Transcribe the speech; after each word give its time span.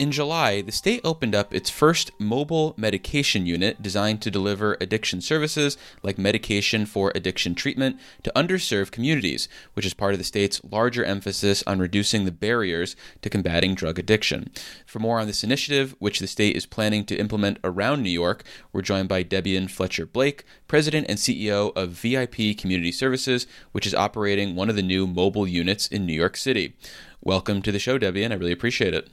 In 0.00 0.12
July, 0.12 0.62
the 0.62 0.72
state 0.72 1.02
opened 1.04 1.34
up 1.34 1.52
its 1.52 1.68
first 1.68 2.10
mobile 2.18 2.72
medication 2.78 3.44
unit 3.44 3.82
designed 3.82 4.22
to 4.22 4.30
deliver 4.30 4.78
addiction 4.80 5.20
services 5.20 5.76
like 6.02 6.16
medication 6.16 6.86
for 6.86 7.12
addiction 7.14 7.54
treatment 7.54 8.00
to 8.22 8.32
underserved 8.34 8.92
communities, 8.92 9.46
which 9.74 9.84
is 9.84 9.92
part 9.92 10.14
of 10.14 10.18
the 10.18 10.24
state's 10.24 10.58
larger 10.64 11.04
emphasis 11.04 11.62
on 11.66 11.80
reducing 11.80 12.24
the 12.24 12.32
barriers 12.32 12.96
to 13.20 13.28
combating 13.28 13.74
drug 13.74 13.98
addiction. 13.98 14.50
For 14.86 15.00
more 15.00 15.20
on 15.20 15.26
this 15.26 15.44
initiative, 15.44 15.94
which 15.98 16.20
the 16.20 16.26
state 16.26 16.56
is 16.56 16.64
planning 16.64 17.04
to 17.04 17.18
implement 17.18 17.58
around 17.62 18.02
New 18.02 18.08
York, 18.08 18.42
we're 18.72 18.80
joined 18.80 19.10
by 19.10 19.22
Debbian 19.22 19.70
Fletcher 19.70 20.06
Blake, 20.06 20.44
President 20.66 21.08
and 21.10 21.18
CEO 21.18 21.76
of 21.76 21.90
VIP 21.90 22.56
Community 22.56 22.90
Services, 22.90 23.46
which 23.72 23.86
is 23.86 23.94
operating 23.94 24.56
one 24.56 24.70
of 24.70 24.76
the 24.76 24.82
new 24.82 25.06
mobile 25.06 25.46
units 25.46 25.86
in 25.86 26.06
New 26.06 26.14
York 26.14 26.38
City. 26.38 26.74
Welcome 27.20 27.60
to 27.60 27.70
the 27.70 27.78
show, 27.78 27.98
Debbian. 27.98 28.32
I 28.32 28.36
really 28.36 28.50
appreciate 28.50 28.94
it. 28.94 29.10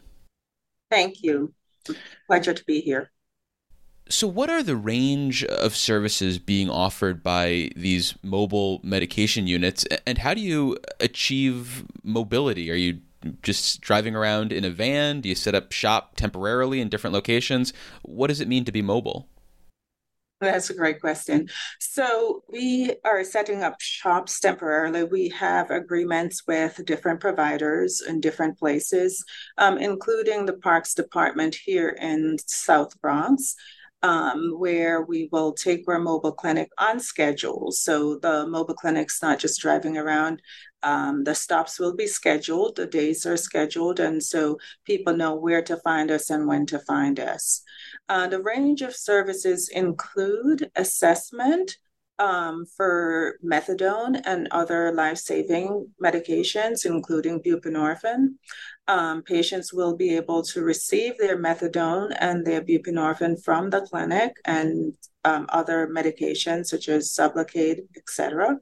Thank 0.90 1.24
you. 1.24 1.54
Pleasure 2.28 2.54
to 2.54 2.64
be 2.66 2.82
here. 2.82 3.12
So, 4.10 4.26
what 4.26 4.50
are 4.50 4.64
the 4.64 4.78
range 4.78 5.44
of 5.44 5.76
services 5.76 6.40
being 6.40 6.70
offered 6.70 7.22
by 7.22 7.72
these 7.76 8.16
mobile 8.24 8.80
medication 8.82 9.48
units, 9.48 9.86
and 10.06 10.20
how 10.20 10.34
do 10.34 10.40
you 10.40 10.78
achieve 11.02 11.86
mobility? 12.04 12.72
Are 12.72 12.76
you 12.76 13.02
just 13.44 13.82
driving 13.82 14.16
around 14.16 14.54
in 14.54 14.64
a 14.64 14.70
van? 14.70 15.20
Do 15.20 15.28
you 15.28 15.36
set 15.36 15.56
up 15.56 15.74
shop 15.74 16.16
temporarily 16.16 16.80
in 16.80 16.88
different 16.88 17.14
locations? 17.14 17.74
What 18.04 18.28
does 18.28 18.40
it 18.40 18.48
mean 18.48 18.64
to 18.64 18.72
be 18.72 18.82
mobile? 18.82 19.28
That's 20.40 20.70
a 20.70 20.76
great 20.76 21.02
question. 21.02 21.50
So 21.80 22.44
we 22.48 22.94
are 23.04 23.24
setting 23.24 23.64
up 23.64 23.82
shops 23.82 24.40
temporarily. 24.40 25.04
We 25.04 25.30
have 25.30 25.72
agreements 25.72 26.44
with 26.48 26.86
different 26.86 27.22
providers 27.22 28.04
in 28.08 28.22
different 28.22 28.60
places, 28.60 29.24
um, 29.58 29.80
including 29.80 30.46
the 30.46 30.58
Parks 30.58 30.94
Department 30.94 31.56
here 31.56 31.90
in 31.90 32.38
South 32.46 33.00
Bronx. 33.02 33.56
Um, 34.04 34.54
where 34.60 35.02
we 35.02 35.28
will 35.32 35.54
take 35.54 35.88
our 35.88 35.98
mobile 35.98 36.32
clinic 36.32 36.70
on 36.78 37.00
schedule. 37.00 37.72
So 37.72 38.20
the 38.20 38.46
mobile 38.46 38.76
clinic's 38.76 39.24
not 39.24 39.40
just 39.40 39.60
driving 39.60 39.98
around. 39.98 40.40
Um, 40.84 41.24
the 41.24 41.34
stops 41.34 41.80
will 41.80 41.96
be 41.96 42.06
scheduled, 42.06 42.76
the 42.76 42.86
days 42.86 43.26
are 43.26 43.38
scheduled, 43.38 44.00
and 44.00 44.24
so 44.24 44.60
people 44.86 45.18
know 45.18 45.36
where 45.36 45.64
to 45.64 45.78
find 45.78 46.12
us 46.12 46.30
and 46.30 46.48
when 46.48 46.68
to 46.68 46.80
find 46.80 47.20
us. 47.20 47.64
Uh, 48.08 48.28
the 48.28 48.42
range 48.42 48.84
of 48.84 48.96
services 48.96 49.68
include 49.70 50.70
assessment 50.76 51.78
um, 52.20 52.66
for 52.66 53.38
methadone 53.44 54.22
and 54.26 54.48
other 54.52 54.92
life 54.92 55.18
saving 55.18 55.88
medications, 56.04 56.86
including 56.86 57.42
buprenorphine. 57.42 58.36
Um, 58.88 59.22
patients 59.22 59.74
will 59.74 59.96
be 59.96 60.16
able 60.16 60.44
to 60.44 60.62
receive 60.62 61.18
their 61.18 61.38
methadone 61.38 62.16
and 62.20 62.46
their 62.46 62.62
buprenorphine 62.62 63.44
from 63.44 63.70
the 63.70 63.82
clinic 63.82 64.34
and 64.46 64.94
um, 65.26 65.46
other 65.50 65.88
medications 65.88 66.68
such 66.68 66.88
as 66.90 67.14
Sublocade, 67.14 67.82
etc. 67.98 68.58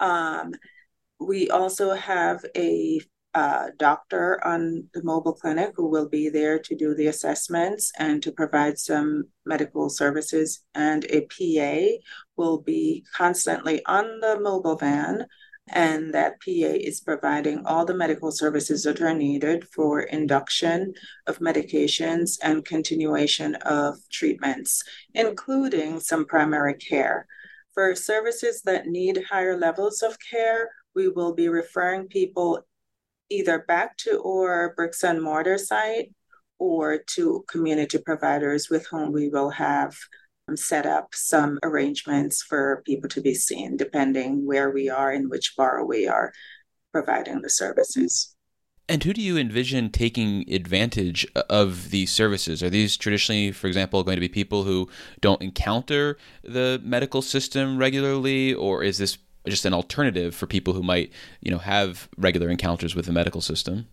Um, 0.00 0.52
we 1.18 1.48
also 1.50 1.94
have 1.94 2.44
a 2.56 3.00
uh, 3.34 3.70
doctor 3.78 4.44
on 4.46 4.88
the 4.94 5.02
mobile 5.02 5.32
clinic 5.32 5.72
who 5.74 5.88
will 5.88 6.08
be 6.08 6.28
there 6.28 6.58
to 6.58 6.76
do 6.76 6.94
the 6.94 7.08
assessments 7.08 7.90
and 7.98 8.22
to 8.22 8.30
provide 8.30 8.78
some 8.78 9.24
medical 9.44 9.88
services. 9.88 10.60
And 10.74 11.04
a 11.10 11.22
PA 11.22 12.04
will 12.36 12.58
be 12.60 13.04
constantly 13.14 13.84
on 13.86 14.20
the 14.20 14.38
mobile 14.40 14.76
van. 14.76 15.26
And 15.72 16.12
that 16.12 16.40
PA 16.42 16.76
is 16.90 17.00
providing 17.00 17.64
all 17.64 17.86
the 17.86 17.94
medical 17.94 18.30
services 18.30 18.82
that 18.84 19.00
are 19.00 19.14
needed 19.14 19.66
for 19.74 20.02
induction 20.02 20.92
of 21.26 21.38
medications 21.38 22.36
and 22.42 22.66
continuation 22.66 23.54
of 23.62 23.96
treatments, 24.12 24.82
including 25.14 26.00
some 26.00 26.26
primary 26.26 26.74
care. 26.74 27.26
For 27.72 27.96
services 27.96 28.60
that 28.66 28.88
need 28.88 29.24
higher 29.28 29.56
levels 29.56 30.02
of 30.02 30.18
care, 30.30 30.68
we 30.94 31.08
will 31.08 31.34
be 31.34 31.48
referring 31.48 32.08
people 32.08 32.62
either 33.30 33.60
back 33.66 33.96
to 33.98 34.22
our 34.22 34.74
bricks 34.74 35.02
and 35.02 35.22
mortar 35.22 35.58
site 35.58 36.12
or 36.58 36.98
to 36.98 37.44
community 37.48 37.98
providers 37.98 38.68
with 38.70 38.86
whom 38.86 39.12
we 39.12 39.28
will 39.28 39.50
have 39.50 39.96
um, 40.48 40.56
set 40.56 40.86
up 40.86 41.08
some 41.14 41.58
arrangements 41.62 42.42
for 42.42 42.82
people 42.86 43.08
to 43.08 43.20
be 43.20 43.34
seen, 43.34 43.76
depending 43.76 44.46
where 44.46 44.70
we 44.70 44.88
are 44.88 45.10
and 45.10 45.30
which 45.30 45.54
borough 45.56 45.84
we 45.84 46.06
are 46.06 46.32
providing 46.92 47.42
the 47.42 47.50
services. 47.50 48.34
And 48.86 49.02
who 49.02 49.14
do 49.14 49.22
you 49.22 49.38
envision 49.38 49.88
taking 49.88 50.44
advantage 50.52 51.26
of 51.48 51.90
these 51.90 52.12
services? 52.12 52.62
Are 52.62 52.68
these 52.68 52.98
traditionally, 52.98 53.50
for 53.50 53.66
example, 53.66 54.04
going 54.04 54.16
to 54.16 54.20
be 54.20 54.28
people 54.28 54.64
who 54.64 54.90
don't 55.22 55.40
encounter 55.40 56.18
the 56.42 56.78
medical 56.84 57.22
system 57.22 57.78
regularly, 57.78 58.52
or 58.52 58.82
is 58.82 58.98
this 58.98 59.16
just 59.50 59.64
an 59.64 59.74
alternative 59.74 60.34
for 60.34 60.46
people 60.46 60.72
who 60.72 60.82
might, 60.82 61.12
you 61.40 61.50
know, 61.50 61.58
have 61.58 62.08
regular 62.16 62.48
encounters 62.48 62.94
with 62.94 63.06
the 63.06 63.12
medical 63.12 63.40
system? 63.40 63.86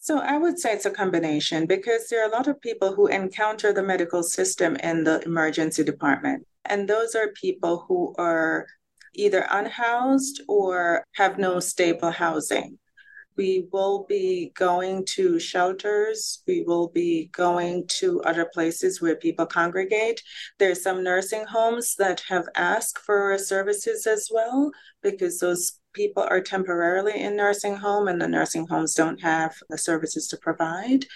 So 0.00 0.18
I 0.20 0.38
would 0.38 0.58
say 0.58 0.72
it's 0.72 0.86
a 0.86 0.90
combination 0.90 1.66
because 1.66 2.08
there 2.08 2.22
are 2.22 2.28
a 2.28 2.32
lot 2.32 2.48
of 2.48 2.60
people 2.60 2.94
who 2.94 3.08
encounter 3.08 3.72
the 3.72 3.82
medical 3.82 4.22
system 4.22 4.76
in 4.76 5.04
the 5.04 5.22
emergency 5.24 5.84
department. 5.84 6.46
And 6.64 6.88
those 6.88 7.14
are 7.14 7.28
people 7.28 7.84
who 7.88 8.14
are 8.16 8.66
either 9.14 9.46
unhoused 9.50 10.42
or 10.48 11.04
have 11.16 11.38
no 11.38 11.60
stable 11.60 12.10
housing. 12.10 12.78
We 13.38 13.68
will 13.72 14.04
be 14.08 14.52
going 14.56 15.04
to 15.14 15.38
shelters. 15.38 16.42
We 16.46 16.64
will 16.66 16.88
be 16.88 17.30
going 17.32 17.86
to 17.98 18.20
other 18.22 18.50
places 18.52 19.00
where 19.00 19.14
people 19.14 19.46
congregate. 19.46 20.20
There's 20.58 20.82
some 20.82 21.04
nursing 21.04 21.44
homes 21.46 21.94
that 21.98 22.20
have 22.28 22.48
asked 22.56 22.98
for 22.98 23.38
services 23.38 24.08
as 24.08 24.28
well 24.30 24.72
because 25.04 25.38
those 25.38 25.78
people 25.92 26.26
are 26.28 26.40
temporarily 26.40 27.22
in 27.22 27.36
nursing 27.36 27.76
home 27.76 28.08
and 28.08 28.20
the 28.20 28.26
nursing 28.26 28.66
homes 28.66 28.94
don't 28.94 29.22
have 29.22 29.54
the 29.70 29.78
services 29.78 30.26
to 30.28 30.36
provide. 30.38 31.06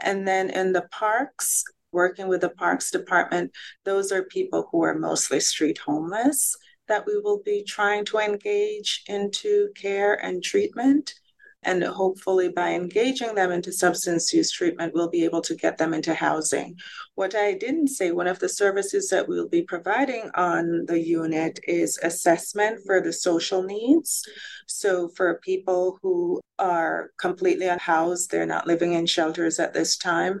And 0.00 0.26
then 0.26 0.50
in 0.50 0.72
the 0.72 0.86
parks, 0.92 1.64
working 1.90 2.28
with 2.28 2.42
the 2.42 2.50
parks 2.50 2.92
department, 2.92 3.50
those 3.84 4.12
are 4.12 4.22
people 4.22 4.68
who 4.70 4.84
are 4.84 4.98
mostly 4.98 5.40
street 5.40 5.78
homeless 5.78 6.56
that 6.88 7.06
we 7.06 7.18
will 7.18 7.40
be 7.44 7.64
trying 7.64 8.04
to 8.04 8.18
engage 8.18 9.02
into 9.08 9.68
care 9.76 10.14
and 10.24 10.42
treatment. 10.42 11.14
And 11.64 11.82
hopefully, 11.84 12.48
by 12.48 12.70
engaging 12.70 13.34
them 13.34 13.52
into 13.52 13.72
substance 13.72 14.32
use 14.32 14.50
treatment, 14.50 14.94
we'll 14.94 15.10
be 15.10 15.24
able 15.24 15.42
to 15.42 15.54
get 15.54 15.78
them 15.78 15.94
into 15.94 16.14
housing. 16.14 16.76
What 17.14 17.34
I 17.34 17.54
didn't 17.54 17.88
say, 17.88 18.10
one 18.10 18.26
of 18.26 18.40
the 18.40 18.48
services 18.48 19.08
that 19.10 19.28
we'll 19.28 19.48
be 19.48 19.62
providing 19.62 20.30
on 20.34 20.86
the 20.86 21.00
unit 21.00 21.60
is 21.68 21.98
assessment 22.02 22.80
for 22.84 23.00
the 23.00 23.12
social 23.12 23.62
needs. 23.62 24.22
So, 24.66 25.08
for 25.08 25.40
people 25.44 25.98
who 26.02 26.40
are 26.58 27.10
completely 27.18 27.66
unhoused, 27.66 28.30
they're 28.30 28.46
not 28.46 28.66
living 28.66 28.94
in 28.94 29.06
shelters 29.06 29.58
at 29.58 29.72
this 29.72 29.96
time, 29.96 30.40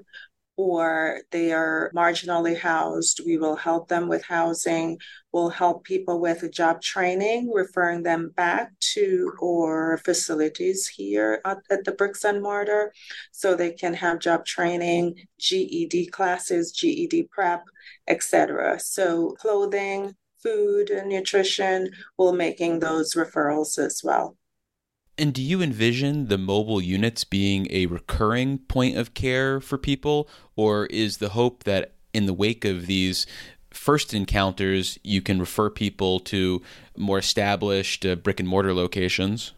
or 0.56 1.20
they 1.30 1.52
are 1.52 1.90
marginally 1.94 2.58
housed, 2.58 3.20
we 3.24 3.38
will 3.38 3.56
help 3.56 3.88
them 3.88 4.08
with 4.08 4.22
housing. 4.24 4.98
We'll 5.32 5.48
help 5.50 5.84
people 5.84 6.20
with 6.20 6.50
job 6.52 6.82
training, 6.82 7.50
referring 7.52 8.02
them 8.02 8.32
back 8.36 8.72
to 8.94 9.32
our 9.42 9.98
facilities 10.04 10.86
here 10.86 11.40
at, 11.44 11.58
at 11.70 11.84
the 11.84 11.92
Bricks 11.92 12.24
and 12.24 12.42
Mortar 12.42 12.92
so 13.30 13.54
they 13.54 13.72
can 13.72 13.94
have 13.94 14.20
job 14.20 14.44
training, 14.44 15.14
GED 15.38 16.06
classes, 16.06 16.72
GED 16.72 17.28
prep, 17.30 17.64
etc. 18.08 18.78
So 18.78 19.30
clothing, 19.38 20.14
food 20.42 20.90
and 20.90 21.08
nutrition, 21.08 21.90
we're 22.18 22.32
making 22.32 22.80
those 22.80 23.14
referrals 23.14 23.78
as 23.78 24.02
well. 24.04 24.36
And 25.22 25.32
do 25.32 25.40
you 25.40 25.62
envision 25.62 26.26
the 26.26 26.36
mobile 26.36 26.80
units 26.80 27.22
being 27.22 27.68
a 27.70 27.86
recurring 27.86 28.58
point 28.58 28.96
of 28.96 29.14
care 29.14 29.60
for 29.60 29.78
people, 29.78 30.28
or 30.56 30.86
is 30.86 31.18
the 31.18 31.28
hope 31.28 31.62
that 31.62 31.92
in 32.12 32.26
the 32.26 32.34
wake 32.34 32.64
of 32.64 32.86
these 32.88 33.24
first 33.70 34.14
encounters, 34.14 34.98
you 35.04 35.22
can 35.22 35.38
refer 35.38 35.70
people 35.70 36.18
to 36.18 36.60
more 36.96 37.18
established 37.18 38.04
uh, 38.04 38.16
brick 38.16 38.40
and 38.40 38.48
mortar 38.48 38.74
locations? 38.74 39.52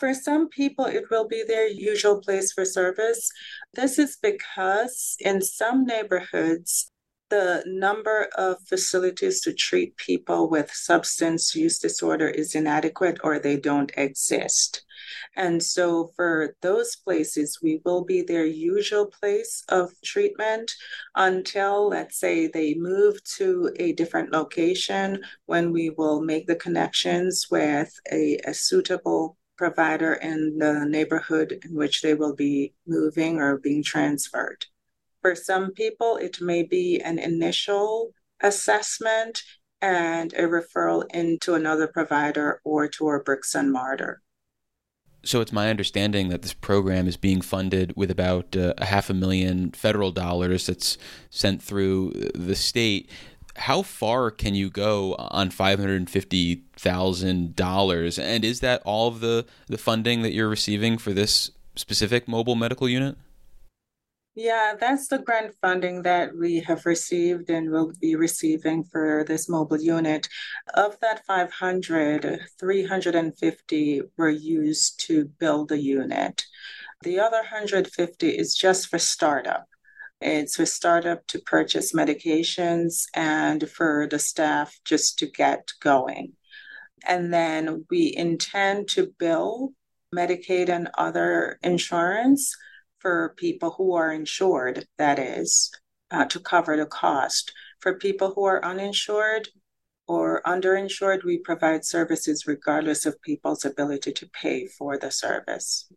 For 0.00 0.14
some 0.14 0.48
people, 0.48 0.86
it 0.86 1.04
will 1.10 1.28
be 1.28 1.44
their 1.46 1.68
usual 1.68 2.22
place 2.22 2.50
for 2.50 2.64
service. 2.64 3.30
This 3.74 3.98
is 3.98 4.16
because 4.22 5.16
in 5.20 5.42
some 5.42 5.84
neighborhoods, 5.84 6.90
the 7.32 7.64
number 7.66 8.28
of 8.36 8.60
facilities 8.68 9.40
to 9.40 9.54
treat 9.54 9.96
people 9.96 10.50
with 10.50 10.70
substance 10.70 11.54
use 11.54 11.78
disorder 11.78 12.28
is 12.28 12.54
inadequate 12.54 13.18
or 13.24 13.38
they 13.38 13.56
don't 13.56 13.90
exist. 13.96 14.84
And 15.34 15.62
so, 15.62 16.12
for 16.14 16.54
those 16.60 16.94
places, 16.94 17.58
we 17.62 17.80
will 17.86 18.04
be 18.04 18.20
their 18.20 18.44
usual 18.44 19.06
place 19.06 19.64
of 19.70 19.92
treatment 20.04 20.72
until, 21.16 21.88
let's 21.88 22.20
say, 22.20 22.48
they 22.48 22.74
move 22.74 23.24
to 23.38 23.72
a 23.76 23.94
different 23.94 24.30
location 24.30 25.22
when 25.46 25.72
we 25.72 25.88
will 25.88 26.20
make 26.20 26.46
the 26.46 26.56
connections 26.56 27.46
with 27.50 27.98
a, 28.12 28.40
a 28.44 28.52
suitable 28.52 29.38
provider 29.56 30.12
in 30.12 30.58
the 30.58 30.84
neighborhood 30.84 31.58
in 31.64 31.74
which 31.74 32.02
they 32.02 32.12
will 32.12 32.34
be 32.34 32.74
moving 32.86 33.38
or 33.38 33.56
being 33.56 33.82
transferred. 33.82 34.66
For 35.22 35.34
some 35.36 35.70
people, 35.70 36.16
it 36.16 36.40
may 36.40 36.64
be 36.64 37.00
an 37.00 37.18
initial 37.18 38.10
assessment 38.42 39.42
and 39.80 40.32
a 40.34 40.42
referral 40.42 41.04
into 41.14 41.54
another 41.54 41.86
provider 41.86 42.60
or 42.64 42.88
to 42.88 43.06
our 43.06 43.22
bricks 43.22 43.54
and 43.54 43.72
mortar. 43.72 44.20
So 45.24 45.40
it's 45.40 45.52
my 45.52 45.70
understanding 45.70 46.28
that 46.30 46.42
this 46.42 46.52
program 46.52 47.06
is 47.06 47.16
being 47.16 47.40
funded 47.40 47.92
with 47.96 48.10
about 48.10 48.56
uh, 48.56 48.74
a 48.78 48.86
half 48.86 49.08
a 49.08 49.14
million 49.14 49.70
federal 49.70 50.10
dollars 50.10 50.66
that's 50.66 50.98
sent 51.30 51.62
through 51.62 52.10
the 52.34 52.56
state. 52.56 53.08
How 53.54 53.82
far 53.82 54.32
can 54.32 54.56
you 54.56 54.70
go 54.70 55.14
on 55.14 55.50
five 55.50 55.78
hundred 55.78 55.98
and 55.98 56.10
fifty 56.10 56.64
thousand 56.74 57.54
dollars? 57.54 58.18
And 58.18 58.44
is 58.44 58.58
that 58.60 58.82
all 58.84 59.06
of 59.06 59.20
the 59.20 59.46
the 59.68 59.78
funding 59.78 60.22
that 60.22 60.32
you're 60.32 60.48
receiving 60.48 60.98
for 60.98 61.12
this 61.12 61.52
specific 61.76 62.26
mobile 62.26 62.56
medical 62.56 62.88
unit? 62.88 63.16
Yeah, 64.34 64.74
that's 64.80 65.08
the 65.08 65.18
grant 65.18 65.54
funding 65.60 66.02
that 66.02 66.34
we 66.34 66.60
have 66.60 66.86
received 66.86 67.50
and 67.50 67.70
will 67.70 67.92
be 68.00 68.16
receiving 68.16 68.82
for 68.82 69.24
this 69.28 69.46
mobile 69.46 69.80
unit. 69.80 70.26
Of 70.72 70.98
that 71.00 71.26
500, 71.26 72.40
350 72.58 74.02
were 74.16 74.30
used 74.30 75.00
to 75.06 75.26
build 75.38 75.68
the 75.68 75.78
unit. 75.78 76.44
The 77.02 77.20
other 77.20 77.38
150 77.38 78.28
is 78.30 78.54
just 78.54 78.88
for 78.88 78.98
startup. 78.98 79.66
It's 80.22 80.56
for 80.56 80.64
startup 80.64 81.26
to 81.26 81.38
purchase 81.40 81.92
medications 81.92 83.04
and 83.12 83.68
for 83.68 84.06
the 84.10 84.18
staff 84.18 84.78
just 84.86 85.18
to 85.18 85.26
get 85.26 85.68
going. 85.80 86.32
And 87.04 87.34
then 87.34 87.84
we 87.90 88.14
intend 88.16 88.88
to 88.90 89.12
bill 89.18 89.74
Medicaid 90.14 90.70
and 90.70 90.88
other 90.96 91.58
insurance 91.62 92.56
for 93.02 93.34
people 93.36 93.72
who 93.72 93.94
are 93.94 94.12
insured, 94.12 94.86
that 94.96 95.18
is, 95.18 95.70
uh, 96.12 96.24
to 96.26 96.38
cover 96.38 96.76
the 96.76 96.86
cost. 96.86 97.52
For 97.80 97.98
people 97.98 98.32
who 98.34 98.44
are 98.44 98.64
uninsured 98.64 99.48
or 100.06 100.40
underinsured, 100.46 101.24
we 101.24 101.38
provide 101.38 101.84
services 101.84 102.46
regardless 102.46 103.04
of 103.04 103.20
people's 103.22 103.64
ability 103.64 104.12
to 104.12 104.28
pay 104.28 104.68
for 104.68 104.96
the 104.96 105.10
service. 105.10 105.90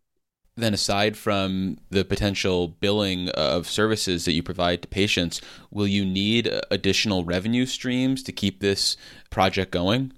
Then, 0.57 0.73
aside 0.73 1.17
from 1.17 1.77
the 1.89 2.05
potential 2.05 2.69
billing 2.69 3.29
of 3.29 3.67
services 3.67 4.23
that 4.25 4.31
you 4.31 4.41
provide 4.41 4.81
to 4.81 4.87
patients, 4.87 5.41
will 5.69 5.87
you 5.87 6.05
need 6.05 6.49
additional 6.71 7.25
revenue 7.25 7.65
streams 7.65 8.23
to 8.23 8.31
keep 8.31 8.61
this 8.61 8.95
project 9.29 9.71
going? 9.71 10.13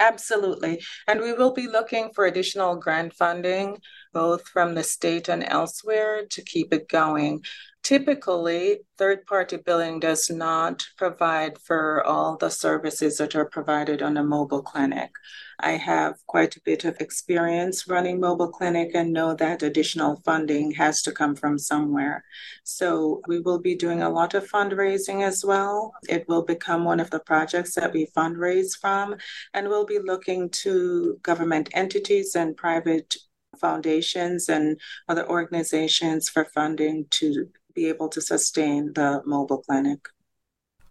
Absolutely. 0.00 0.82
And 1.06 1.20
we 1.20 1.32
will 1.34 1.52
be 1.52 1.68
looking 1.68 2.10
for 2.14 2.24
additional 2.24 2.74
grant 2.76 3.12
funding, 3.14 3.78
both 4.12 4.48
from 4.48 4.74
the 4.74 4.82
state 4.82 5.28
and 5.28 5.44
elsewhere, 5.46 6.24
to 6.30 6.42
keep 6.42 6.72
it 6.72 6.88
going. 6.88 7.44
Typically, 7.90 8.82
third 8.98 9.26
party 9.26 9.56
billing 9.56 9.98
does 9.98 10.30
not 10.30 10.86
provide 10.96 11.58
for 11.58 12.06
all 12.06 12.36
the 12.36 12.48
services 12.48 13.16
that 13.16 13.34
are 13.34 13.46
provided 13.46 14.00
on 14.00 14.16
a 14.16 14.22
mobile 14.22 14.62
clinic. 14.62 15.10
I 15.58 15.72
have 15.72 16.14
quite 16.28 16.54
a 16.54 16.60
bit 16.64 16.84
of 16.84 17.00
experience 17.00 17.88
running 17.88 18.20
mobile 18.20 18.52
clinic 18.52 18.92
and 18.94 19.12
know 19.12 19.34
that 19.34 19.64
additional 19.64 20.22
funding 20.24 20.70
has 20.70 21.02
to 21.02 21.10
come 21.10 21.34
from 21.34 21.58
somewhere. 21.58 22.22
So 22.62 23.22
we 23.26 23.40
will 23.40 23.58
be 23.58 23.74
doing 23.74 24.02
a 24.02 24.08
lot 24.08 24.34
of 24.34 24.48
fundraising 24.48 25.26
as 25.26 25.44
well. 25.44 25.92
It 26.08 26.28
will 26.28 26.44
become 26.44 26.84
one 26.84 27.00
of 27.00 27.10
the 27.10 27.18
projects 27.18 27.74
that 27.74 27.92
we 27.92 28.06
fundraise 28.16 28.78
from, 28.80 29.16
and 29.52 29.66
we'll 29.68 29.84
be 29.84 29.98
looking 29.98 30.48
to 30.62 31.18
government 31.24 31.70
entities 31.72 32.36
and 32.36 32.56
private 32.56 33.16
foundations 33.60 34.48
and 34.48 34.78
other 35.08 35.28
organizations 35.28 36.28
for 36.28 36.44
funding 36.44 37.04
to 37.10 37.48
be 37.74 37.86
able 37.86 38.08
to 38.10 38.20
sustain 38.20 38.92
the 38.94 39.22
mobile 39.24 39.58
clinic. 39.58 40.00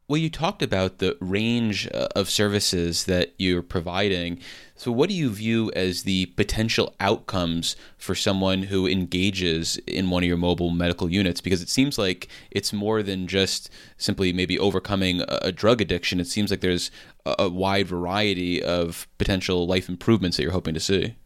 Well, 0.10 0.18
you 0.18 0.32
talked 0.32 0.64
about 0.64 0.98
the 0.98 1.16
range 1.22 1.88
uh, 1.94 2.08
of 2.16 2.32
services 2.32 3.04
that 3.04 3.36
you're 3.38 3.62
providing. 3.62 4.40
So, 4.74 4.92
what 4.92 5.08
do 5.08 5.14
you 5.14 5.30
view 5.30 5.72
as 5.76 6.02
the 6.02 6.26
potential 6.36 6.96
outcomes 7.00 7.76
for 7.96 8.16
someone 8.16 8.64
who 8.64 8.88
engages 8.88 9.78
in 9.86 10.10
one 10.10 10.24
of 10.24 10.28
your 10.28 10.36
mobile 10.36 10.72
medical 10.72 11.12
units? 11.12 11.42
Because 11.42 11.62
it 11.62 11.70
seems 11.70 12.00
like 12.00 12.28
it's 12.50 12.74
more 12.74 13.04
than 13.04 13.28
just 13.28 13.70
simply 13.98 14.34
maybe 14.34 14.58
overcoming 14.58 15.22
a 15.28 15.52
drug 15.52 15.80
addiction. 15.80 16.20
It 16.20 16.26
seems 16.26 16.50
like 16.50 16.62
there's 16.62 16.90
a 17.28 17.48
wide 17.48 17.86
variety 17.86 18.64
of 18.64 19.08
potential 19.20 19.68
life 19.68 19.90
improvements 19.90 20.38
that 20.38 20.44
you're 20.44 20.54
hoping 20.54 20.74
to 20.74 20.80
see. 20.80 21.18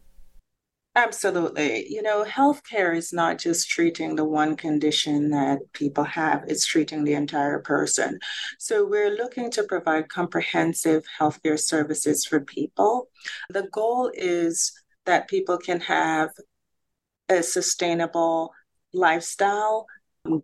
Absolutely. 0.96 1.86
You 1.92 2.02
know, 2.02 2.24
healthcare 2.24 2.96
is 2.96 3.12
not 3.12 3.38
just 3.38 3.68
treating 3.68 4.14
the 4.14 4.24
one 4.24 4.54
condition 4.56 5.30
that 5.30 5.58
people 5.72 6.04
have, 6.04 6.44
it's 6.46 6.64
treating 6.64 7.02
the 7.02 7.14
entire 7.14 7.58
person. 7.58 8.20
So 8.60 8.86
we're 8.86 9.10
looking 9.10 9.50
to 9.52 9.64
provide 9.64 10.08
comprehensive 10.08 11.02
healthcare 11.18 11.58
services 11.58 12.24
for 12.24 12.40
people. 12.40 13.08
The 13.50 13.64
goal 13.72 14.12
is 14.14 14.72
that 15.04 15.26
people 15.26 15.58
can 15.58 15.80
have 15.80 16.30
a 17.28 17.42
sustainable 17.42 18.52
lifestyle, 18.92 19.86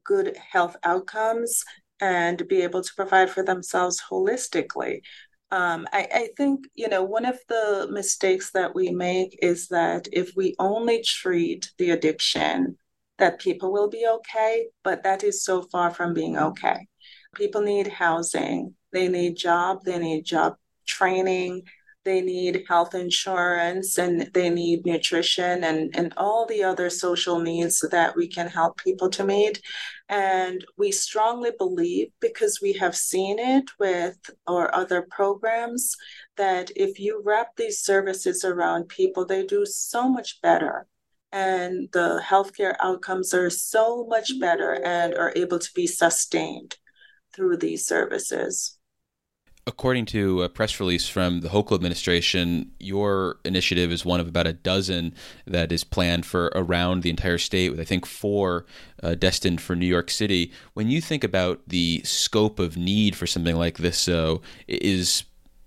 good 0.05 0.37
health 0.52 0.76
outcomes, 0.82 1.64
and 2.00 2.47
be 2.49 2.62
able 2.62 2.82
to 2.82 2.94
provide 2.97 3.31
for 3.31 3.43
themselves 3.43 4.02
holistically. 4.11 5.00
Um, 5.52 5.87
I, 5.93 6.08
I 6.12 6.29
think, 6.37 6.67
you 6.75 6.88
know, 6.88 7.02
one 7.02 7.25
of 7.25 7.38
the 7.49 7.88
mistakes 7.91 8.52
that 8.52 8.75
we 8.75 8.91
make 8.91 9.38
is 9.43 9.69
that 9.69 10.06
if 10.12 10.32
we 10.37 10.55
only 10.58 11.02
treat 11.02 11.73
the 11.79 11.91
addiction, 11.91 12.76
that 13.19 13.41
people 13.41 13.73
will 13.73 13.88
be 13.88 14.06
okay, 14.06 14.69
but 14.82 15.02
that 15.02 15.25
is 15.25 15.44
so 15.44 15.62
far 15.62 15.91
from 15.91 16.14
being 16.14 16.37
okay. 16.38 16.87
People 17.35 17.61
need 17.61 17.87
housing, 17.87 18.75
they 18.93 19.08
need 19.08 19.37
job, 19.37 19.81
they 19.85 19.99
need 19.99 20.25
job 20.25 20.56
training, 20.87 21.62
they 22.05 22.20
need 22.23 22.64
health 22.67 22.94
insurance 22.94 23.99
and 23.99 24.31
they 24.32 24.49
need 24.49 24.87
nutrition 24.87 25.64
and, 25.64 25.94
and 25.94 26.14
all 26.17 26.47
the 26.47 26.64
other 26.64 26.88
social 26.88 27.41
needs 27.41 27.85
that 27.91 28.17
we 28.17 28.26
can 28.26 28.49
help 28.49 28.79
people 28.79 29.11
to 29.11 29.25
meet. 29.25 29.61
And 30.11 30.65
we 30.77 30.91
strongly 30.91 31.53
believe, 31.57 32.09
because 32.21 32.59
we 32.61 32.73
have 32.73 32.97
seen 32.97 33.39
it 33.39 33.71
with 33.79 34.19
our 34.49 34.75
other 34.75 35.07
programs, 35.09 35.97
that 36.37 36.73
if 36.75 36.99
you 36.99 37.23
wrap 37.25 37.55
these 37.55 37.79
services 37.79 38.45
around 38.45 38.89
people, 38.89 39.25
they 39.25 39.47
do 39.47 39.65
so 39.65 40.09
much 40.09 40.43
better. 40.43 40.89
And 41.31 41.89
the 41.93 42.21
healthcare 42.27 42.75
outcomes 42.81 43.33
are 43.33 43.51
so 43.51 44.05
much 44.09 44.33
better 44.40 44.85
and 44.85 45.14
are 45.14 45.33
able 45.37 45.61
to 45.61 45.71
be 45.76 45.87
sustained 45.87 46.76
through 47.33 47.59
these 47.59 47.87
services 47.87 48.80
according 49.67 50.07
to 50.07 50.43
a 50.43 50.49
press 50.49 50.81
release 50.81 51.09
from 51.09 51.40
the 51.40 51.49
Hochul 51.49 51.75
administration, 51.75 52.73
your 52.81 53.38
initiative 53.45 53.93
is 53.93 54.05
one 54.05 54.21
of 54.21 54.29
about 54.29 54.47
a 54.47 54.52
dozen 54.52 55.14
that 55.47 55.71
is 55.71 55.85
planned 55.85 56.26
for 56.26 56.47
around 56.55 57.02
the 57.02 57.11
entire 57.11 57.38
state, 57.38 57.71
with 57.71 57.81
I 57.81 57.85
think 57.85 58.07
four 58.07 58.67
uh, 59.02 59.14
destined 59.14 59.61
for 59.61 59.76
New 59.76 59.87
York 59.87 60.11
City. 60.11 60.52
When 60.75 60.88
you 60.88 61.00
think 61.00 61.25
about 61.25 61.61
the 61.67 62.02
scope 62.05 62.59
of 62.59 62.76
need 62.76 63.14
for 63.17 63.26
something 63.26 63.57
like 63.57 63.79
this, 63.79 63.99
so 63.99 64.43
is 64.67 65.25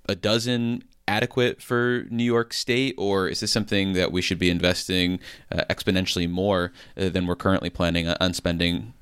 a 0.10 0.16
dozen 0.16 0.84
adequate 1.08 1.62
for 1.62 2.06
New 2.10 2.24
York 2.24 2.54
State, 2.54 2.96
or 2.98 3.28
is 3.28 3.42
this 3.42 3.52
something 3.52 3.94
that 3.94 4.12
we 4.12 4.22
should 4.22 4.40
be 4.40 4.50
investing 4.50 5.20
uh, 5.52 5.64
exponentially 5.70 6.30
more 6.30 6.72
uh, 6.98 7.10
than 7.10 7.28
we're 7.28 7.36
currently 7.36 7.70
planning 7.70 8.08
on 8.08 8.34
spending 8.34 8.94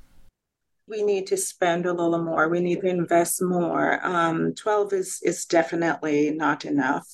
we 0.92 1.02
need 1.02 1.26
to 1.28 1.36
spend 1.38 1.86
a 1.86 1.92
little 1.92 2.22
more. 2.22 2.48
We 2.48 2.60
need 2.60 2.82
to 2.82 2.86
invest 2.86 3.42
more. 3.42 4.04
Um, 4.06 4.54
12 4.54 4.92
is, 4.92 5.20
is 5.24 5.46
definitely 5.46 6.30
not 6.30 6.66
enough. 6.66 7.08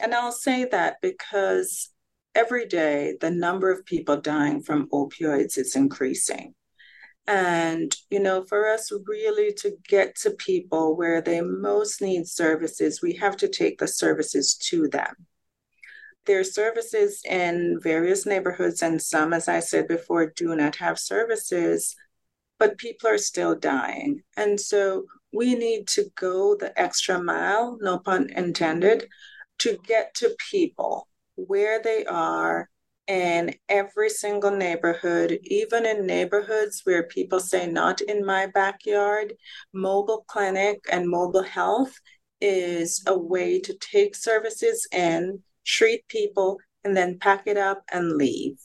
And 0.00 0.12
I'll 0.12 0.32
say 0.32 0.64
that 0.66 0.96
because 1.00 1.90
every 2.34 2.66
day 2.66 3.16
the 3.20 3.30
number 3.30 3.70
of 3.70 3.86
people 3.86 4.20
dying 4.20 4.62
from 4.62 4.88
opioids 4.88 5.56
is 5.56 5.76
increasing. 5.76 6.54
And, 7.28 7.94
you 8.10 8.18
know, 8.18 8.44
for 8.44 8.68
us 8.68 8.92
really 9.06 9.54
to 9.58 9.76
get 9.88 10.16
to 10.16 10.30
people 10.32 10.96
where 10.96 11.22
they 11.22 11.40
most 11.40 12.02
need 12.02 12.26
services, 12.26 13.00
we 13.00 13.14
have 13.14 13.36
to 13.38 13.48
take 13.48 13.78
the 13.78 13.88
services 13.88 14.56
to 14.70 14.88
them. 14.88 15.14
There 16.26 16.40
are 16.40 16.44
services 16.44 17.22
in 17.24 17.78
various 17.82 18.26
neighborhoods, 18.26 18.82
and 18.82 19.00
some, 19.00 19.32
as 19.32 19.46
I 19.46 19.60
said 19.60 19.86
before, 19.88 20.32
do 20.34 20.56
not 20.56 20.76
have 20.76 20.98
services 20.98 21.94
but 22.58 22.78
people 22.78 23.08
are 23.08 23.18
still 23.18 23.54
dying. 23.54 24.22
And 24.36 24.60
so 24.60 25.04
we 25.32 25.54
need 25.54 25.88
to 25.88 26.04
go 26.14 26.56
the 26.56 26.78
extra 26.80 27.22
mile, 27.22 27.78
no 27.80 27.98
pun 27.98 28.30
intended, 28.30 29.08
to 29.58 29.78
get 29.86 30.14
to 30.14 30.36
people 30.50 31.08
where 31.36 31.82
they 31.82 32.04
are 32.06 32.68
in 33.06 33.54
every 33.68 34.08
single 34.08 34.50
neighborhood, 34.50 35.38
even 35.42 35.84
in 35.84 36.06
neighborhoods 36.06 36.82
where 36.84 37.02
people 37.02 37.40
say, 37.40 37.66
not 37.66 38.00
in 38.00 38.24
my 38.24 38.46
backyard, 38.46 39.34
mobile 39.72 40.24
clinic 40.26 40.80
and 40.90 41.08
mobile 41.08 41.42
health 41.42 41.94
is 42.40 43.02
a 43.06 43.16
way 43.16 43.60
to 43.60 43.76
take 43.78 44.14
services 44.14 44.86
in, 44.92 45.42
treat 45.64 46.06
people, 46.08 46.58
and 46.84 46.96
then 46.96 47.18
pack 47.18 47.46
it 47.46 47.56
up 47.56 47.82
and 47.92 48.12
leave 48.12 48.58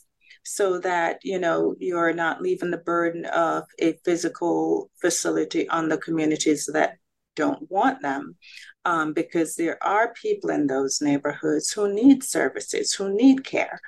so 0.56 0.80
that 0.80 1.20
you 1.24 1.40
know 1.40 1.76
you're 1.80 2.14
not 2.14 2.42
leaving 2.42 2.72
the 2.72 2.78
burden 2.78 3.26
of 3.26 3.64
a 3.80 3.94
physical 4.04 4.90
facility 5.02 5.70
on 5.70 5.90
the 5.90 5.98
communities 5.98 6.68
that 6.74 6.98
don't 7.36 7.70
want 7.70 8.02
them. 8.02 8.36
Um, 8.86 9.14
because 9.14 9.56
there 9.56 9.78
are 9.84 10.14
people 10.14 10.50
in 10.50 10.66
those 10.66 11.02
neighborhoods 11.02 11.72
who 11.72 11.94
need 11.94 12.24
services 12.24 12.94
who 12.94 13.14
need 13.14 13.44
care. 13.44 13.80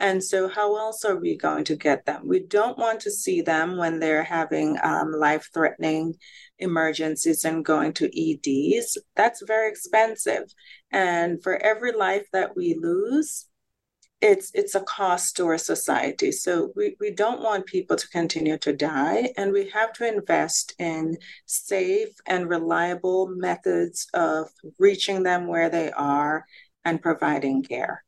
And 0.00 0.22
so 0.22 0.48
how 0.48 0.76
else 0.76 1.04
are 1.04 1.16
we 1.16 1.36
going 1.36 1.64
to 1.64 1.76
get 1.76 2.04
them? 2.04 2.22
We 2.26 2.40
don't 2.40 2.76
want 2.76 3.00
to 3.00 3.10
see 3.10 3.42
them 3.42 3.76
when 3.76 4.00
they're 4.00 4.24
having 4.24 4.76
um, 4.82 5.12
life-threatening 5.12 6.16
emergencies 6.58 7.44
and 7.44 7.64
going 7.64 7.92
to 7.94 8.10
eds 8.12 8.98
that's 9.14 9.42
very 9.46 9.70
expensive. 9.70 10.44
And 10.90 11.42
for 11.42 11.56
every 11.62 11.92
life 11.92 12.26
that 12.32 12.56
we 12.56 12.78
lose 12.80 13.46
it's 14.20 14.50
it's 14.54 14.74
a 14.74 14.80
cost 14.82 15.36
to 15.36 15.46
our 15.46 15.58
society. 15.58 16.30
So 16.30 16.72
we, 16.76 16.96
we 17.00 17.10
don't 17.10 17.42
want 17.42 17.66
people 17.66 17.96
to 17.96 18.08
continue 18.08 18.58
to 18.58 18.72
die 18.72 19.32
and 19.36 19.52
we 19.52 19.70
have 19.70 19.92
to 19.94 20.06
invest 20.06 20.74
in 20.78 21.16
safe 21.46 22.10
and 22.26 22.48
reliable 22.48 23.28
methods 23.28 24.06
of 24.12 24.48
reaching 24.78 25.22
them 25.22 25.46
where 25.46 25.70
they 25.70 25.90
are 25.92 26.44
and 26.84 27.00
providing 27.00 27.62
care 27.62 28.04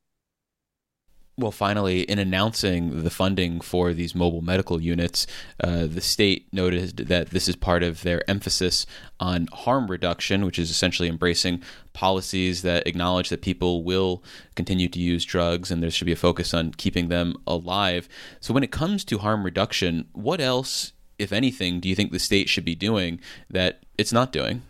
well, 1.42 1.50
finally, 1.50 2.02
in 2.02 2.18
announcing 2.18 3.02
the 3.02 3.10
funding 3.10 3.60
for 3.60 3.92
these 3.92 4.14
mobile 4.14 4.40
medical 4.40 4.80
units, 4.80 5.26
uh, 5.62 5.86
the 5.86 6.00
state 6.00 6.46
noted 6.52 6.96
that 7.08 7.30
this 7.30 7.48
is 7.48 7.56
part 7.56 7.82
of 7.82 8.02
their 8.02 8.28
emphasis 8.30 8.86
on 9.18 9.48
harm 9.52 9.90
reduction, 9.90 10.44
which 10.44 10.58
is 10.58 10.70
essentially 10.70 11.08
embracing 11.08 11.62
policies 11.92 12.62
that 12.62 12.86
acknowledge 12.86 13.28
that 13.28 13.42
people 13.42 13.82
will 13.82 14.22
continue 14.54 14.88
to 14.88 15.00
use 15.00 15.24
drugs 15.24 15.70
and 15.70 15.82
there 15.82 15.90
should 15.90 16.06
be 16.06 16.12
a 16.12 16.16
focus 16.16 16.54
on 16.54 16.72
keeping 16.72 17.08
them 17.08 17.34
alive. 17.46 18.08
So, 18.40 18.54
when 18.54 18.62
it 18.62 18.70
comes 18.70 19.04
to 19.06 19.18
harm 19.18 19.44
reduction, 19.44 20.08
what 20.12 20.40
else, 20.40 20.92
if 21.18 21.32
anything, 21.32 21.80
do 21.80 21.88
you 21.88 21.94
think 21.94 22.12
the 22.12 22.18
state 22.18 22.48
should 22.48 22.64
be 22.64 22.74
doing 22.74 23.20
that 23.50 23.80
it's 23.98 24.12
not 24.12 24.32
doing? 24.32 24.62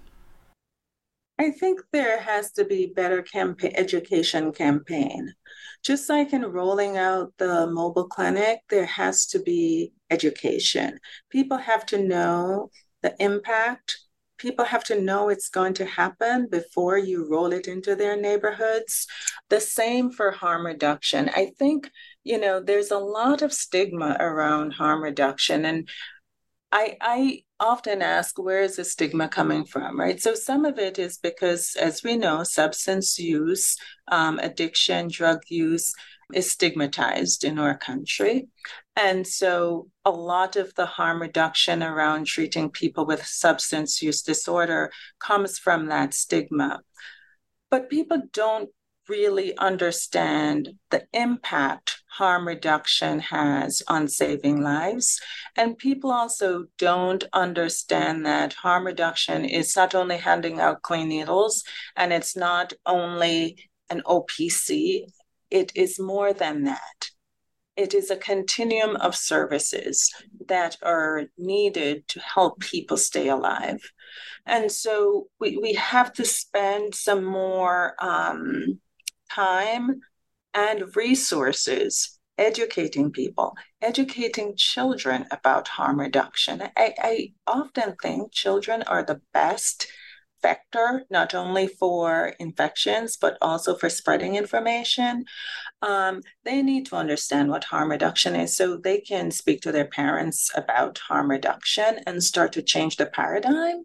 I 1.43 1.51
think 1.51 1.81
there 1.93 2.21
has 2.21 2.53
to 2.53 2.65
be 2.65 2.93
better 2.95 3.21
campaign 3.21 3.73
education 3.75 4.53
campaign. 4.53 5.35
Just 5.83 6.09
like 6.09 6.33
in 6.33 6.43
rolling 6.43 6.97
out 6.97 7.33
the 7.39 7.67
mobile 7.67 8.07
clinic, 8.07 8.61
there 8.71 8.87
has 8.87 9.27
to 9.27 9.41
be 9.41 9.93
education. 10.09 11.01
People 11.31 11.57
have 11.57 11.85
to 11.87 11.99
know 11.99 12.71
the 13.03 13.17
impact. 13.19 13.99
People 14.39 14.65
have 14.65 14.85
to 14.85 15.01
know 15.01 15.29
it's 15.31 15.49
going 15.49 15.75
to 15.75 15.85
happen 15.85 16.47
before 16.49 16.97
you 16.97 17.29
roll 17.29 17.53
it 17.53 17.67
into 17.67 17.97
their 17.97 18.17
neighborhoods. 18.17 19.09
The 19.49 19.61
same 19.61 20.13
for 20.13 20.31
harm 20.31 20.65
reduction. 20.65 21.29
I 21.35 21.51
think, 21.59 21.91
you 22.23 22.39
know, 22.39 22.61
there's 22.61 22.93
a 22.93 22.99
lot 22.99 23.43
of 23.43 23.53
stigma 23.53 24.17
around 24.21 24.75
harm 24.75 25.03
reduction. 25.03 25.65
And 25.65 25.89
I, 26.71 26.97
I 27.01 27.43
often 27.63 28.03
ask, 28.03 28.39
where 28.39 28.63
is 28.63 28.77
the 28.77 28.85
stigma 28.85 29.29
coming 29.29 29.65
from, 29.65 29.99
right? 29.99 30.21
So 30.21 30.35
some 30.35 30.65
of 30.65 30.79
it 30.79 30.99
is 30.99 31.19
because, 31.19 31.77
as 31.81 32.03
we 32.03 32.17
know, 32.17 32.43
substance 32.43 33.19
use, 33.19 33.77
um, 34.09 34.39
addiction, 34.41 35.09
drug 35.09 35.41
use 35.49 35.95
is 36.35 36.51
stigmatized 36.51 37.45
in 37.45 37.59
our 37.59 37.77
country. 37.77 38.49
And 38.97 39.27
so 39.27 39.89
a 40.05 40.11
lot 40.11 40.57
of 40.57 40.75
the 40.75 40.87
harm 40.87 41.23
reduction 41.23 41.83
around 41.83 42.27
treating 42.27 42.71
people 42.71 43.07
with 43.07 43.25
substance 43.25 44.03
use 44.03 44.23
disorder 44.23 44.91
comes 45.19 45.59
from 45.59 45.87
that 45.87 46.15
stigma. 46.15 46.81
But 47.71 47.89
people 47.89 48.23
don't 48.33 48.71
really 49.09 49.57
understand 49.57 50.71
the 50.91 51.07
impact 51.13 52.02
harm 52.13 52.47
reduction 52.47 53.21
has 53.21 53.83
on 53.89 54.07
saving 54.07 54.61
lives. 54.61 55.19
And 55.57 55.79
people 55.79 56.13
also 56.13 56.67
don't 56.77 57.25
understand 57.33 58.27
that 58.27 58.53
harm 58.53 58.85
reduction 58.85 59.47
is 59.47 59.75
not 59.75 59.95
only 59.95 60.19
handing 60.19 60.61
out 60.61 60.83
clean 60.83 61.09
needles 61.09 61.65
and 61.97 62.13
it's 62.13 62.37
not 62.37 62.75
only 62.85 63.71
an 63.89 64.03
OPC, 64.05 65.07
it 65.51 65.73
is 65.75 65.99
more 65.99 66.35
than 66.35 66.65
that. 66.65 67.11
It 67.77 67.95
is 67.95 68.11
a 68.11 68.17
continuum 68.17 68.97
of 68.97 69.17
services 69.17 70.13
that 70.49 70.77
are 70.83 71.25
needed 71.39 72.07
to 72.09 72.21
help 72.21 72.61
people 72.61 72.99
stay 72.99 73.29
alive. 73.29 73.81
And 74.45 74.71
so 74.71 75.29
we, 75.41 75.57
we 75.57 75.73
have 75.75 76.13
to 76.15 76.27
spend 76.27 76.95
some 76.95 77.25
more 77.25 77.95
um, 77.99 78.81
time 79.31 80.03
and 80.55 80.95
resources 80.97 82.19
educating 82.39 83.11
people, 83.11 83.55
educating 83.81 84.55
children 84.57 85.27
about 85.31 85.69
harm 85.69 86.01
reduction. 86.01 86.63
I, 86.77 86.95
I 86.99 87.33
often 87.47 87.95
think 88.03 88.33
children 88.33 88.83
are 88.83 89.05
the 89.05 89.21
best 89.33 89.87
vector, 90.43 91.05
not 91.09 91.35
only 91.35 91.69
for 91.69 92.35
infections, 92.41 93.17
but 93.17 93.39
also 93.41 93.77
for 93.77 93.89
spreading 93.89 94.35
information. 94.35 95.25
Um, 95.83 96.23
they 96.45 96.63
need 96.63 96.87
to 96.87 96.97
understand 96.97 97.49
what 97.49 97.65
harm 97.65 97.91
reduction 97.91 98.35
is 98.35 98.57
so 98.57 98.77
they 98.77 99.01
can 99.01 99.31
speak 99.31 99.61
to 99.63 99.73
their 99.73 99.87
parents 99.87 100.51
about 100.57 100.99
harm 100.99 101.31
reduction 101.31 102.01
and 102.07 102.23
start 102.23 102.53
to 102.55 102.63
change 102.63 102.97
the 102.97 103.07
paradigm. 103.07 103.85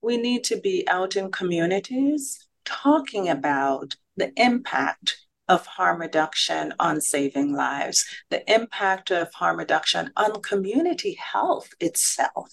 We 0.00 0.16
need 0.16 0.44
to 0.44 0.56
be 0.56 0.88
out 0.88 1.14
in 1.14 1.30
communities 1.30 2.46
talking 2.64 3.28
about 3.28 3.94
the 4.16 4.32
impact 4.36 5.21
of 5.52 5.66
harm 5.66 6.00
reduction 6.00 6.72
on 6.80 6.98
saving 6.98 7.52
lives, 7.52 8.06
the 8.30 8.42
impact 8.52 9.10
of 9.10 9.30
harm 9.34 9.58
reduction 9.58 10.10
on 10.16 10.40
community 10.40 11.14
health 11.32 11.68
itself, 11.78 12.50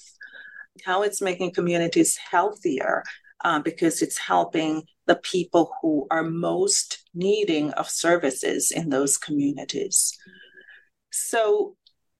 how 0.84 1.02
it's 1.02 1.22
making 1.22 1.54
communities 1.54 2.18
healthier 2.18 3.06
uh, 3.46 3.58
because 3.60 4.02
it's 4.02 4.18
helping 4.18 4.84
the 5.08 5.16
people 5.16 5.72
who 5.82 6.08
are 6.12 6.26
most 6.26 7.08
needing 7.14 7.72
of 7.72 7.90
services 7.90 8.70
in 8.70 8.90
those 8.90 9.18
communities. 9.18 10.20
So, 11.10 11.78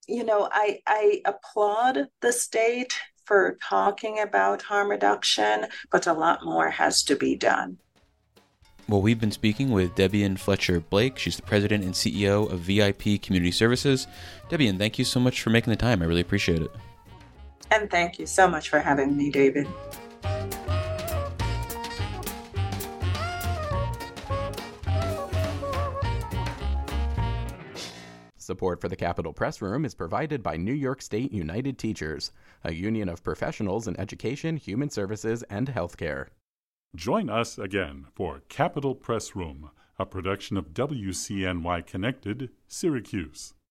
you 0.08 0.24
know, 0.24 0.48
I, 0.50 0.80
I 0.88 1.22
applaud 1.26 2.08
the 2.22 2.32
state 2.32 2.98
for 3.26 3.58
talking 3.62 4.22
about 4.22 4.62
harm 4.62 4.90
reduction, 4.90 5.66
but 5.92 6.08
a 6.08 6.14
lot 6.14 6.46
more 6.46 6.70
has 6.70 7.04
to 7.04 7.18
be 7.18 7.36
done. 7.36 7.80
Well, 8.90 9.04
we've 9.04 9.20
been 9.20 9.30
speaking 9.30 9.70
with 9.70 9.94
Debbian 9.94 10.40
Fletcher 10.40 10.80
Blake. 10.80 11.20
She's 11.20 11.36
the 11.36 11.44
president 11.44 11.84
and 11.84 11.94
CEO 11.94 12.52
of 12.52 12.62
VIP 12.62 13.22
Community 13.22 13.52
Services. 13.52 14.08
Debbian, 14.50 14.80
thank 14.80 14.98
you 14.98 15.06
so 15.06 15.20
much 15.20 15.44
for 15.44 15.52
making 15.52 15.70
the 15.70 15.78
time. 15.78 16.02
I 16.02 16.06
really 16.06 16.22
appreciate 16.22 16.64
it. 16.64 16.72
And 17.70 17.88
thank 17.92 18.18
you 18.18 18.26
so 18.26 18.48
much 18.48 18.70
for 18.70 18.80
having 18.80 19.16
me, 19.16 19.30
David. 19.30 19.68
Support 28.38 28.82
for 28.82 28.90
the 28.90 28.96
Capitol 28.96 29.34
Press 29.34 29.62
Room 29.62 29.86
is 29.86 29.94
provided 29.94 30.42
by 30.42 30.58
New 30.58 30.74
York 30.74 31.04
State 31.04 31.32
United 31.32 31.78
Teachers, 31.78 32.32
a 32.64 32.74
union 32.74 33.08
of 33.08 33.24
professionals 33.24 33.88
in 33.88 34.00
education, 34.00 34.58
human 34.58 34.90
services, 34.90 35.44
and 35.44 35.68
healthcare. 35.68 36.30
Join 36.96 37.30
us 37.30 37.60
again 37.60 38.08
for 38.16 38.42
Capitol 38.50 38.96
Press 38.96 39.36
Room, 39.36 39.70
a 40.00 40.08
production 40.08 40.58
of 40.58 40.74
WCNY 40.74 41.86
Connected, 41.86 42.50
Syracuse. 42.68 43.54